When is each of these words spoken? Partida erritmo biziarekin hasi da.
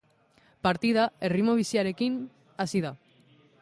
Partida 0.67 1.03
erritmo 1.29 1.57
biziarekin 1.61 2.19
hasi 2.65 2.87
da. 2.89 2.97